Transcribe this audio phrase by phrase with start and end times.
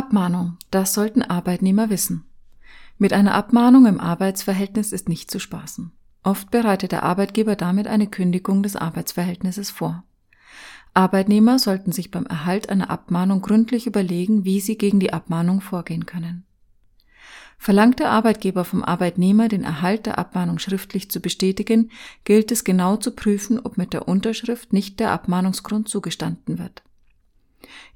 [0.00, 0.56] Abmahnung.
[0.70, 2.24] Das sollten Arbeitnehmer wissen.
[2.96, 5.92] Mit einer Abmahnung im Arbeitsverhältnis ist nicht zu spaßen.
[6.22, 10.04] Oft bereitet der Arbeitgeber damit eine Kündigung des Arbeitsverhältnisses vor.
[10.94, 16.06] Arbeitnehmer sollten sich beim Erhalt einer Abmahnung gründlich überlegen, wie sie gegen die Abmahnung vorgehen
[16.06, 16.46] können.
[17.58, 21.90] Verlangt der Arbeitgeber vom Arbeitnehmer, den Erhalt der Abmahnung schriftlich zu bestätigen,
[22.24, 26.82] gilt es genau zu prüfen, ob mit der Unterschrift nicht der Abmahnungsgrund zugestanden wird.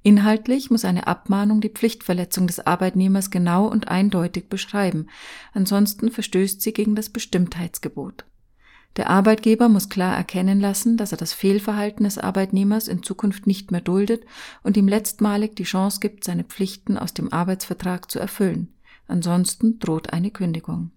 [0.03, 5.07] Inhaltlich muss eine Abmahnung die Pflichtverletzung des Arbeitnehmers genau und eindeutig beschreiben,
[5.53, 8.25] ansonsten verstößt sie gegen das Bestimmtheitsgebot.
[8.97, 13.73] Der Arbeitgeber muss klar erkennen lassen, dass er das Fehlverhalten des Arbeitnehmers in Zukunft nicht
[13.73, 14.25] mehr duldet
[14.63, 18.73] und ihm letztmalig die Chance gibt, seine Pflichten aus dem Arbeitsvertrag zu erfüllen.
[19.09, 20.93] Ansonsten droht eine Kündigung.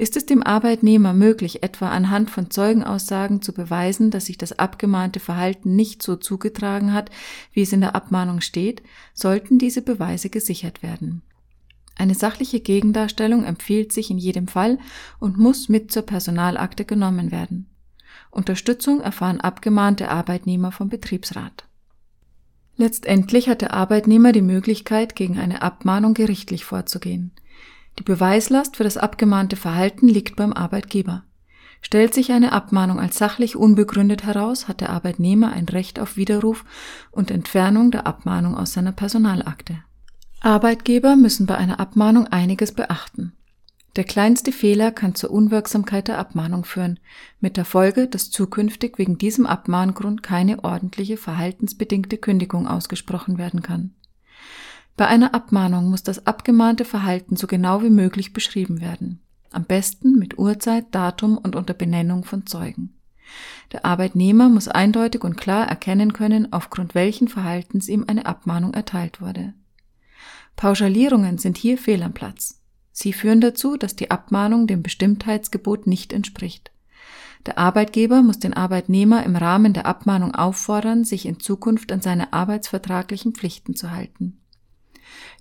[0.00, 5.20] Ist es dem Arbeitnehmer möglich, etwa anhand von Zeugenaussagen zu beweisen, dass sich das abgemahnte
[5.20, 7.10] Verhalten nicht so zugetragen hat,
[7.52, 11.20] wie es in der Abmahnung steht, sollten diese Beweise gesichert werden.
[11.96, 14.78] Eine sachliche Gegendarstellung empfiehlt sich in jedem Fall
[15.18, 17.68] und muss mit zur Personalakte genommen werden.
[18.30, 21.66] Unterstützung erfahren abgemahnte Arbeitnehmer vom Betriebsrat.
[22.78, 27.32] Letztendlich hat der Arbeitnehmer die Möglichkeit, gegen eine Abmahnung gerichtlich vorzugehen.
[28.00, 31.24] Die Beweislast für das abgemahnte Verhalten liegt beim Arbeitgeber.
[31.82, 36.64] Stellt sich eine Abmahnung als sachlich unbegründet heraus, hat der Arbeitnehmer ein Recht auf Widerruf
[37.10, 39.84] und Entfernung der Abmahnung aus seiner Personalakte.
[40.40, 43.34] Arbeitgeber müssen bei einer Abmahnung einiges beachten.
[43.96, 47.00] Der kleinste Fehler kann zur Unwirksamkeit der Abmahnung führen,
[47.38, 53.92] mit der Folge, dass zukünftig wegen diesem Abmahngrund keine ordentliche verhaltensbedingte Kündigung ausgesprochen werden kann.
[54.96, 59.20] Bei einer Abmahnung muss das abgemahnte Verhalten so genau wie möglich beschrieben werden.
[59.50, 62.94] Am besten mit Uhrzeit, Datum und unter Benennung von Zeugen.
[63.72, 69.20] Der Arbeitnehmer muss eindeutig und klar erkennen können, aufgrund welchen Verhaltens ihm eine Abmahnung erteilt
[69.20, 69.54] wurde.
[70.56, 72.60] Pauschalierungen sind hier fehl am Platz.
[72.92, 76.70] Sie führen dazu, dass die Abmahnung dem Bestimmtheitsgebot nicht entspricht.
[77.46, 82.32] Der Arbeitgeber muss den Arbeitnehmer im Rahmen der Abmahnung auffordern, sich in Zukunft an seine
[82.32, 84.39] arbeitsvertraglichen Pflichten zu halten.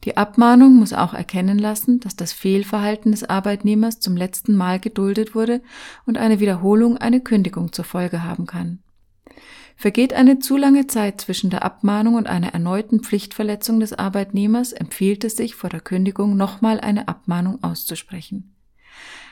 [0.03, 5.35] Die Abmahnung muss auch erkennen lassen, dass das Fehlverhalten des Arbeitnehmers zum letzten Mal geduldet
[5.35, 5.62] wurde
[6.06, 8.80] und eine Wiederholung eine Kündigung zur Folge haben kann.
[9.75, 15.24] Vergeht eine zu lange Zeit zwischen der Abmahnung und einer erneuten Pflichtverletzung des Arbeitnehmers, empfiehlt
[15.24, 18.56] es sich, vor der Kündigung nochmal eine Abmahnung auszusprechen.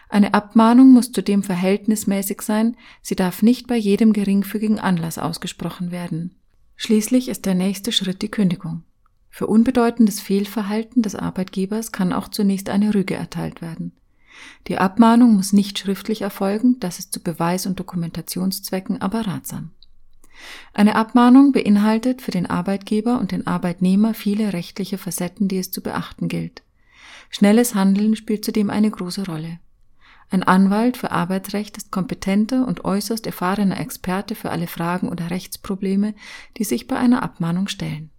[0.09, 6.35] Eine Abmahnung muss zudem verhältnismäßig sein, sie darf nicht bei jedem geringfügigen Anlass ausgesprochen werden.
[6.77, 8.83] Schließlich ist der nächste Schritt die Kündigung.
[9.37, 13.91] Für unbedeutendes Fehlverhalten des Arbeitgebers kann auch zunächst eine Rüge erteilt werden.
[14.67, 19.69] Die Abmahnung muss nicht schriftlich erfolgen, das ist zu Beweis- und Dokumentationszwecken aber ratsam.
[20.73, 25.83] Eine Abmahnung beinhaltet für den Arbeitgeber und den Arbeitnehmer viele rechtliche Facetten, die es zu
[25.83, 26.63] beachten gilt.
[27.29, 29.59] Schnelles Handeln spielt zudem eine große Rolle.
[30.31, 36.15] Ein Anwalt für Arbeitsrecht ist kompetenter und äußerst erfahrener Experte für alle Fragen oder Rechtsprobleme,
[36.57, 38.09] die sich bei einer Abmahnung stellen.